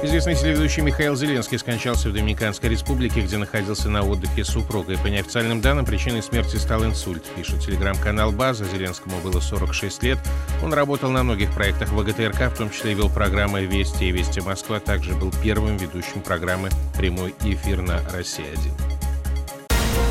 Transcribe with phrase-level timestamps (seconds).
[0.00, 4.96] Известный телеведущий Михаил Зеленский скончался в Доминиканской республике, где находился на отдыхе с супругой.
[4.96, 8.64] По неофициальным данным, причиной смерти стал инсульт, пишет телеграм-канал «База».
[8.64, 10.18] Зеленскому было 46 лет.
[10.62, 14.78] Он работал на многих проектах ВГТРК, в том числе вел программы «Вести» и «Вести Москва».
[14.78, 18.97] Также был первым ведущим программы «Прямой эфир» на «Россия-1».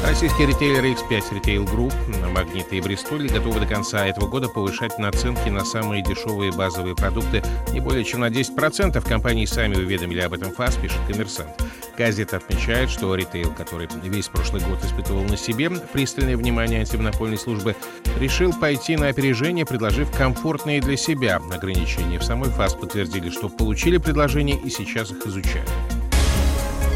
[0.08, 1.94] Российские ритейлеры X5 Retail Group,
[2.32, 7.44] Магниты и Бристоль готовы до конца этого года повышать наценки на самые дешевые базовые продукты
[7.74, 9.06] не более чем на 10%.
[9.06, 11.50] Компании сами уведомили об этом ФАС, пишет коммерсант.
[11.98, 17.76] Газета отмечает, что ритейл, который весь прошлый год испытывал на себе пристальное внимание антимонопольной службы,
[18.18, 22.18] решил пойти на опережение, предложив комфортные для себя ограничения.
[22.18, 25.70] В самой ФАС подтвердили, что получили предложение и сейчас их изучают.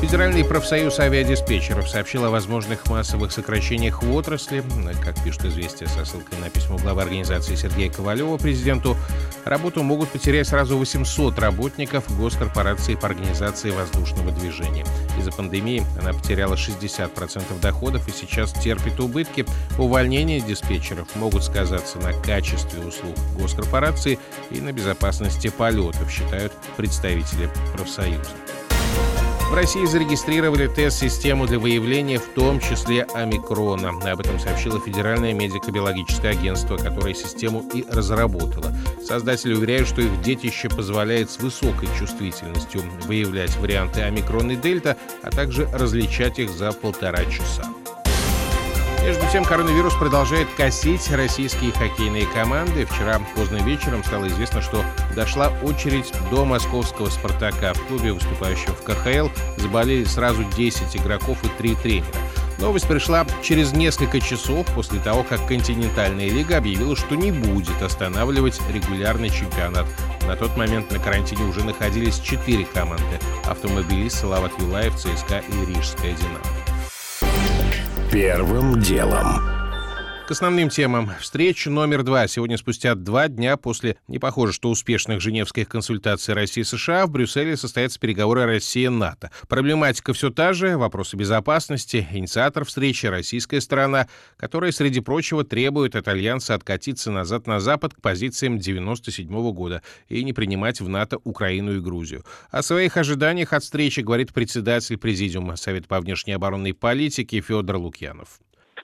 [0.02, 4.64] Федеральный профсоюз авиадиспетчеров сообщил о возможных массовых сокращениях в отрасли.
[5.06, 8.98] Как пишет «Известия» со ссылкой на письмо главы организации Сергея Ковалева президенту,
[9.46, 14.86] работу могут потерять сразу 800 работников госкорпорации по организации воздушного движения.
[15.20, 19.46] Из-за пандемии она потеряла 60% доходов и сейчас терпит убытки.
[19.78, 24.18] Увольнения диспетчеров могут сказаться на качестве услуг госкорпорации
[24.50, 28.32] и на безопасности полетов, считают представители профсоюза.
[29.52, 33.90] В России зарегистрировали тест-систему для выявления в том числе омикрона.
[34.10, 38.74] Об этом сообщило Федеральное медико-биологическое агентство, которое систему и разработало.
[39.06, 45.30] Создатели уверяют, что их детище позволяет с высокой чувствительностью выявлять варианты омикрон и дельта, а
[45.32, 47.66] также различать их за полтора часа.
[49.04, 52.86] Между тем, коронавирус продолжает косить российские хоккейные команды.
[52.86, 54.86] Вчера поздно вечером стало известно, что
[55.16, 57.74] дошла очередь до московского «Спартака».
[57.74, 62.14] В клубе, выступающем в КХЛ, заболели сразу 10 игроков и 3 тренера.
[62.60, 68.62] Новость пришла через несколько часов после того, как континентальная лига объявила, что не будет останавливать
[68.72, 69.88] регулярный чемпионат.
[70.28, 76.14] На тот момент на карантине уже находились четыре команды– «Автомобилист», «Салават Юлаев», «ЦСКА» и «Рижская
[76.14, 76.61] Динамо».
[78.12, 79.61] Первым делом.
[80.32, 81.12] К основным темам.
[81.20, 82.26] Встреча номер два.
[82.26, 87.12] Сегодня спустя два дня после, не похоже, что успешных женевских консультаций России и США, в
[87.12, 89.30] Брюсселе состоятся переговоры Россия-НАТО.
[89.50, 96.08] Проблематика все та же, вопросы безопасности, инициатор встречи, российская сторона, которая, среди прочего, требует от
[96.08, 101.18] Альянса откатиться назад на Запад к позициям 97 -го года и не принимать в НАТО
[101.26, 102.24] Украину и Грузию.
[102.52, 108.40] О своих ожиданиях от встречи говорит председатель Президиума Совета по внешней оборонной политике Федор Лукьянов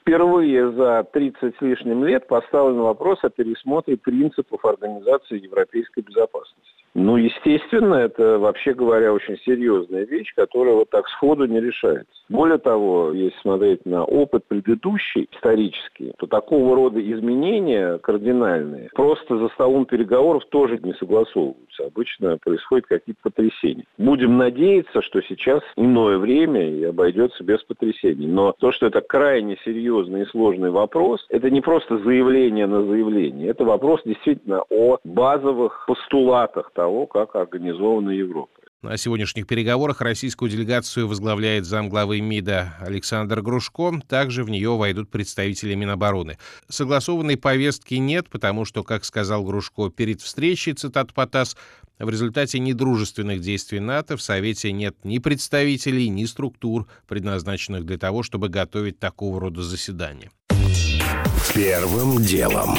[0.07, 6.55] впервые за 30 с лишним лет поставлен вопрос о пересмотре принципов организации европейской безопасности.
[6.93, 12.16] Ну, естественно, это, вообще говоря, очень серьезная вещь, которая вот так сходу не решается.
[12.29, 19.47] Более того, если смотреть на опыт предыдущий, исторический, то такого рода изменения кардинальные просто за
[19.49, 21.85] столом переговоров тоже не согласовываются.
[21.85, 23.85] Обычно происходят какие-то потрясения.
[23.97, 28.27] Будем надеяться, что сейчас иное время и обойдется без потрясений.
[28.27, 33.49] Но то, что это крайне серьезный и сложный вопрос, это не просто заявление на заявление.
[33.49, 38.56] Это вопрос действительно о базовых постулатах того, как организована Европа.
[38.83, 43.99] На сегодняшних переговорах российскую делегацию возглавляет замглавы МИДа Александр Грушко.
[44.07, 46.37] Также в нее войдут представители Минобороны.
[46.69, 51.57] Согласованной повестки нет, потому что, как сказал Грушко перед встречей, цитат Потас,
[51.97, 58.21] в результате недружественных действий НАТО в Совете нет ни представителей, ни структур, предназначенных для того,
[58.21, 60.29] чтобы готовить такого рода заседания.
[61.55, 62.77] Первым делом.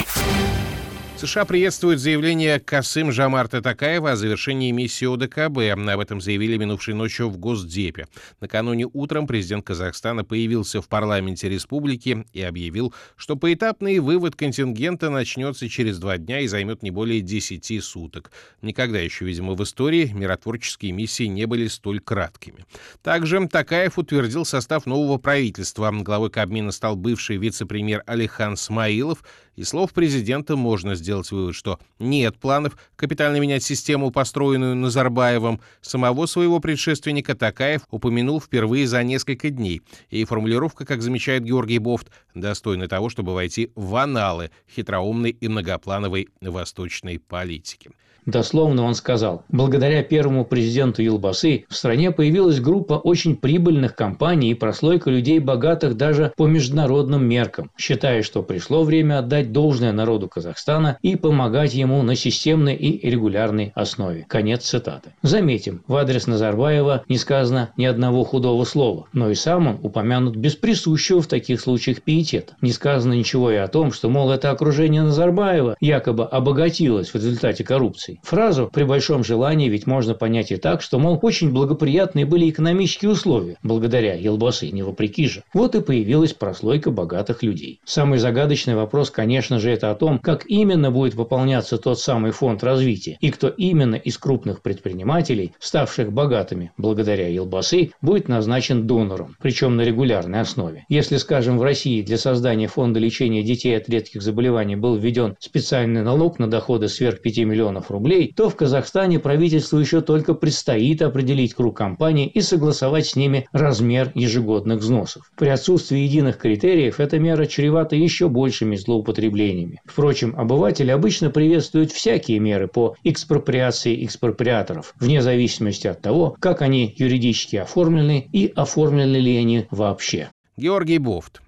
[1.19, 5.91] США приветствуют заявление Касым Жамарта Такаева о завершении миссии ОДКБ.
[5.93, 8.07] Об этом заявили минувшей ночью в Госдепе.
[8.41, 15.69] Накануне утром президент Казахстана появился в парламенте республики и объявил, что поэтапный вывод контингента начнется
[15.69, 18.31] через два дня и займет не более 10 суток.
[18.63, 22.65] Никогда еще, видимо, в истории миротворческие миссии не были столь краткими.
[23.03, 25.91] Также Такаев утвердил состав нового правительства.
[25.91, 29.25] Главой Кабмина стал бывший вице-премьер Алихан Смаилов.
[29.59, 35.61] И слов президента можно сделать вывод, что нет планов капитально менять систему, построенную Назарбаевым.
[35.81, 39.83] Самого своего предшественника Такаев упомянул впервые за несколько дней.
[40.11, 42.07] И формулировка, как замечает Георгий Бофт,
[42.37, 47.91] достойна того, чтобы войти в аналы хитроумной и многоплановой восточной политики.
[48.29, 54.55] Дословно он сказал, благодаря первому президенту Елбасы в стране появилась группа очень прибыльных компаний и
[54.55, 60.99] прослойка людей богатых даже по международным меркам, считая, что пришло время отдать должное народу Казахстана
[61.01, 64.27] и помогать ему на системной и регулярной основе.
[64.29, 65.15] Конец цитаты.
[65.23, 70.37] Заметим, в адрес Назарбаева не сказано ни одного худого слова, но и сам он упомянут
[70.37, 72.57] без присущего в таких случаях пиетета.
[72.61, 77.65] Не сказано ничего и о том, что, мол, это окружение Назарбаева якобы обогатилось в результате
[77.65, 78.18] коррупции.
[78.23, 83.11] Фразу «при большом желании» ведь можно понять и так, что, мол, очень благоприятные были экономические
[83.11, 85.43] условия, благодаря Елбасы, не вопреки же.
[85.55, 87.81] Вот и появилась прослойка богатых людей.
[87.85, 92.63] Самый загадочный вопрос, конечно же, это о том, как именно будет выполняться тот самый фонд
[92.65, 99.77] развития и кто именно из крупных предпринимателей, ставших богатыми благодаря Елбасы, будет назначен донором, причем
[99.77, 100.85] на регулярной основе.
[100.89, 106.03] Если, скажем, в России для создания фонда лечения детей от редких заболеваний был введен специальный
[106.03, 111.55] налог на доходы сверх 5 миллионов рублей, то в Казахстане правительству еще только предстоит определить
[111.55, 115.31] круг компаний и согласовать с ними размер ежегодных взносов.
[115.37, 119.81] При отсутствии единых критериев эта мера чревата еще большими злоупотреблениями.
[119.85, 126.95] Впрочем, обыватели обычно приветствуют всякие меры по экспроприации экспроприаторов, вне зависимости от того, как они
[126.97, 130.31] юридически оформлены и оформлены ли они вообще.
[130.57, 131.41] Георгий Бофт.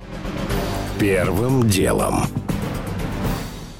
[0.98, 2.26] Первым делом.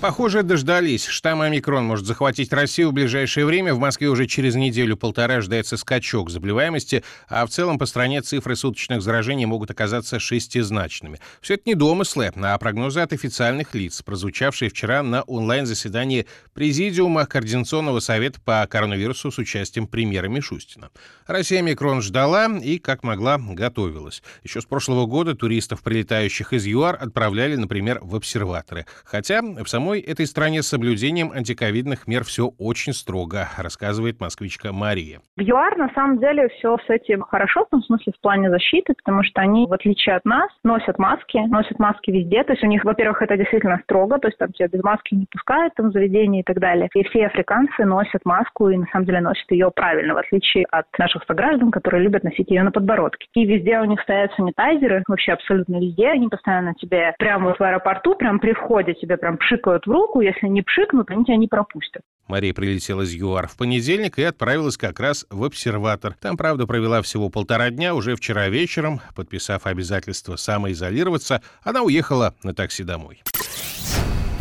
[0.01, 1.05] Похоже, дождались.
[1.05, 3.75] Штамм омикрон может захватить Россию в ближайшее время.
[3.75, 9.03] В Москве уже через неделю-полтора ожидается скачок заболеваемости, а в целом по стране цифры суточных
[9.03, 11.21] заражений могут оказаться шестизначными.
[11.43, 18.01] Все это не домыслы, а прогнозы от официальных лиц, прозвучавшие вчера на онлайн-заседании Президиума Координационного
[18.01, 20.89] совета по коронавирусу с участием премьера Мишустина.
[21.27, 24.23] Россия омикрон ждала и, как могла, готовилась.
[24.45, 28.87] Еще с прошлого года туристов, прилетающих из ЮАР, отправляли, например, в обсерваторы.
[29.05, 34.73] Хотя в самой самой этой стране с соблюдением антиковидных мер все очень строго, рассказывает москвичка
[34.73, 35.19] Мария.
[35.37, 38.95] В ЮАР на самом деле все с этим хорошо, в том смысле в плане защиты,
[38.95, 42.45] потому что они, в отличие от нас, носят маски, носят маски везде.
[42.45, 45.27] То есть у них, во-первых, это действительно строго, то есть там тебя без маски не
[45.27, 46.89] пускают там в заведение и так далее.
[46.95, 50.87] И все африканцы носят маску и на самом деле носят ее правильно, в отличие от
[50.99, 53.27] наших сограждан, которые любят носить ее на подбородке.
[53.35, 56.11] И везде у них стоят санитайзеры, вообще абсолютно везде.
[56.11, 60.21] Они постоянно тебе прямо вот в аэропорту, прям при входе тебе прям пшикают в руку,
[60.21, 62.03] если не пшикнут, они тебя не пропустят.
[62.29, 66.15] Мария прилетела из ЮАР в понедельник и отправилась как раз в обсерватор.
[66.21, 67.95] Там, правда, провела всего полтора дня.
[67.95, 73.23] Уже вчера вечером, подписав обязательство самоизолироваться, она уехала на такси домой.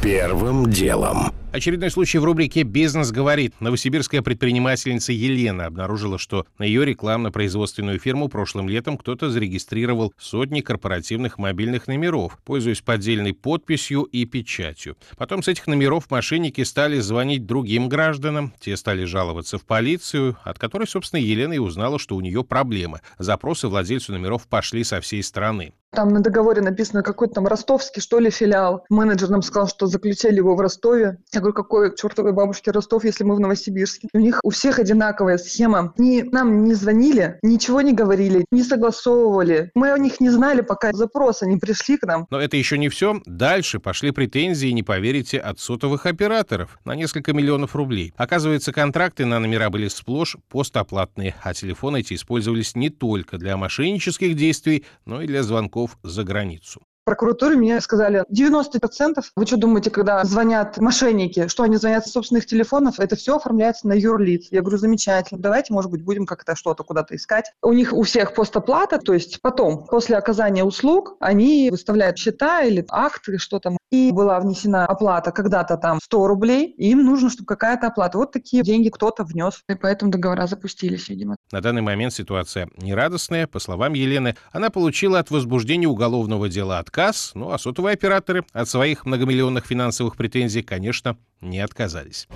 [0.03, 1.33] Первым делом.
[1.51, 3.59] Очередной случай в рубрике «Бизнес говорит».
[3.59, 11.39] Новосибирская предпринимательница Елена обнаружила, что на ее рекламно-производственную фирму прошлым летом кто-то зарегистрировал сотни корпоративных
[11.39, 14.95] мобильных номеров, пользуясь поддельной подписью и печатью.
[15.17, 20.59] Потом с этих номеров мошенники стали звонить другим гражданам, те стали жаловаться в полицию, от
[20.59, 23.01] которой, собственно, Елена и узнала, что у нее проблемы.
[23.17, 25.73] Запросы владельцу номеров пошли со всей страны.
[25.91, 28.85] Там на договоре написано какой-то там ростовский, что ли, филиал.
[28.89, 31.17] Менеджер нам сказал, что заключили его в Ростове.
[31.33, 34.07] Я говорю, какой чертовой бабушке Ростов, если мы в Новосибирске?
[34.13, 35.93] У них у всех одинаковая схема.
[35.97, 39.71] Ни, нам не звонили, ничего не говорили, не согласовывали.
[39.73, 42.27] Мы о них не знали, пока запросы не пришли к нам.
[42.29, 43.19] Но это еще не все.
[43.25, 48.13] Дальше пошли претензии, не поверите, от сотовых операторов на несколько миллионов рублей.
[48.15, 54.35] Оказывается, контракты на номера были сплошь постоплатные, а телефоны эти использовались не только для мошеннических
[54.35, 59.23] действий, но и для звонков звонков за границу прокуратуре мне сказали, 90%.
[59.35, 63.87] Вы что думаете, когда звонят мошенники, что они звонят с собственных телефонов, это все оформляется
[63.87, 64.49] на юрлиц.
[64.51, 67.51] Я говорю, замечательно, давайте, может быть, будем как-то что-то куда-то искать.
[67.63, 72.85] У них у всех постоплата, то есть потом, после оказания услуг, они выставляют счета или
[72.91, 77.45] акты, что там, и была внесена оплата когда-то там 100 рублей, и им нужно, чтобы
[77.47, 78.17] какая-то оплата.
[78.17, 81.35] Вот такие деньги кто-то внес, и поэтому договора запустились, видимо.
[81.51, 83.47] На данный момент ситуация нерадостная.
[83.47, 88.43] По словам Елены, она получила от возбуждения уголовного дела отказ отказ, ну а сотовые операторы
[88.53, 92.27] от своих многомиллионных финансовых претензий, конечно, не отказались.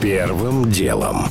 [0.00, 1.26] Первым делом.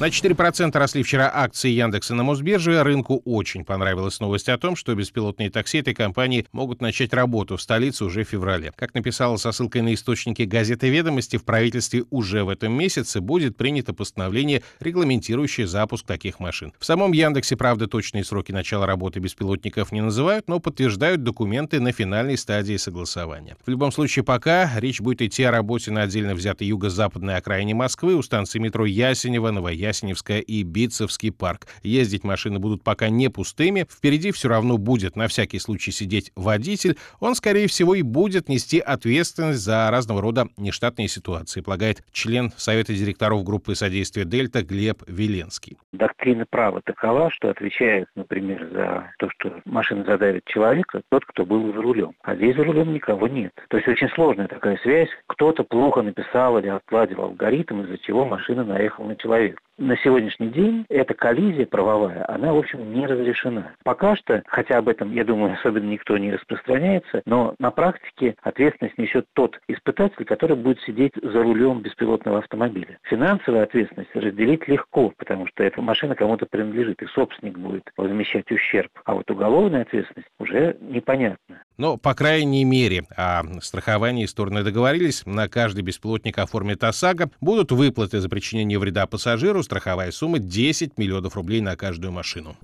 [0.00, 2.84] На 4% росли вчера акции Яндекса на Мосбирже.
[2.84, 7.62] Рынку очень понравилась новость о том, что беспилотные такси этой компании могут начать работу в
[7.62, 8.72] столице уже в феврале.
[8.76, 13.56] Как написала со ссылкой на источники газеты «Ведомости», в правительстве уже в этом месяце будет
[13.56, 16.72] принято постановление, регламентирующее запуск таких машин.
[16.78, 21.90] В самом Яндексе, правда, точные сроки начала работы беспилотников не называют, но подтверждают документы на
[21.90, 23.56] финальной стадии согласования.
[23.66, 28.14] В любом случае, пока речь будет идти о работе на отдельно взятой юго-западной окраине Москвы
[28.14, 31.66] у станции метро Ясенева, Новоясенева, Ясеневская и Битцевский парк.
[31.82, 36.96] Ездить машины будут пока не пустыми, впереди все равно будет на всякий случай сидеть водитель,
[37.20, 42.94] он, скорее всего, и будет нести ответственность за разного рода нештатные ситуации, полагает член Совета
[42.94, 45.76] директоров группы содействия «Дельта» Глеб Веленский.
[45.92, 51.72] Доктрина права такова, что отвечает, например, за то, что машина задавит человека, тот, кто был
[51.72, 52.12] за рулем.
[52.22, 53.52] А здесь за рулем никого нет.
[53.68, 55.08] То есть очень сложная такая связь.
[55.26, 59.60] Кто-то плохо написал или отладил алгоритм, из-за чего машина наехала на человека.
[59.78, 63.76] На сегодняшний день эта коллизия правовая, она, в общем, не разрешена.
[63.84, 68.98] Пока что, хотя об этом, я думаю, особенно никто не распространяется, но на практике ответственность
[68.98, 72.98] несет тот испытатель, который будет сидеть за рулем беспилотного автомобиля.
[73.04, 78.90] Финансовая ответственность разделить легко, потому что эта машина кому-то принадлежит, и собственник будет возмещать ущерб.
[79.04, 81.62] А вот уголовная ответственность уже непонятна.
[81.78, 85.22] Но, по крайней мере, о страховании стороны договорились.
[85.24, 87.30] На каждый беспилотник оформит ОСАГО.
[87.40, 89.62] Будут выплаты за причинение вреда пассажиру.
[89.62, 92.56] Страховая сумма 10 миллионов рублей на каждую машину.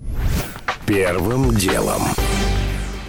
[0.87, 2.02] Первым делом.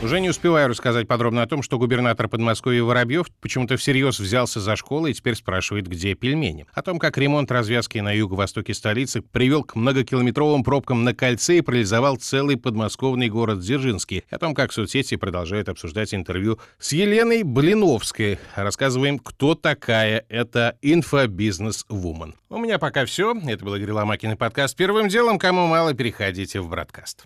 [0.03, 4.75] Уже не успеваю рассказать подробно о том, что губернатор Подмосковья Воробьев почему-то всерьез взялся за
[4.75, 6.65] школу и теперь спрашивает, где пельмени.
[6.73, 11.61] О том, как ремонт развязки на юго-востоке столицы привел к многокилометровым пробкам на кольце и
[11.61, 14.25] парализовал целый подмосковный город Дзержинский.
[14.29, 18.37] О том, как соцсети продолжают обсуждать интервью с Еленой Блиновской.
[18.55, 22.35] Рассказываем, кто такая эта инфобизнес-вумен.
[22.49, 23.33] У меня пока все.
[23.47, 25.39] Это был Игорь Ломакин и подкаст «Первым делом».
[25.39, 27.25] Кому мало, переходите в «Бродкаст».